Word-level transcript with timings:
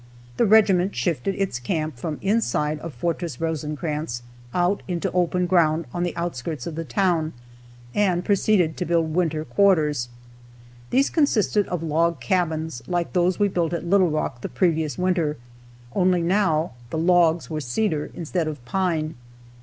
The 0.37 0.47
regiment 0.47 0.95
shifted 0.95 1.35
its 1.35 1.59
camp 1.59 1.95
from 1.95 2.15
the 2.17 2.25
inside 2.29 2.79
of 2.79 2.91
Fortress 2.91 3.39
Rosecrans 3.39 4.23
out 4.51 4.81
into 4.87 5.11
open 5.11 5.45
ground 5.45 5.85
on 5.93 6.01
the 6.01 6.17
outskirts 6.17 6.65
of 6.65 6.73
the 6.73 6.83
town, 6.83 7.33
and 7.93 8.25
proceeded 8.25 8.77
to 8.77 8.85
build 8.85 9.13
winter 9.13 9.45
quarters. 9.45 10.09
These 10.89 11.11
consisted 11.11 11.67
of 11.67 11.83
log 11.83 12.19
cabins, 12.19 12.81
like 12.87 13.13
those 13.13 13.37
we 13.37 13.47
built 13.47 13.73
at 13.73 13.85
Little 13.85 14.09
Rock 14.09 14.41
the 14.41 14.49
previous 14.49 14.97
winter, 14.97 15.37
only 15.93 16.23
now 16.23 16.71
the 16.89 16.97
logs 16.97 17.51
were 17.51 17.61
cedar 17.61 18.09
instead 18.15 18.47
of 18.47 18.65
pine. 18.65 19.13